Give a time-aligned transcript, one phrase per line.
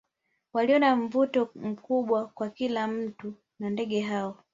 [0.53, 4.37] Walio na mvuto mkubwa kwa kila mtu na ndege hao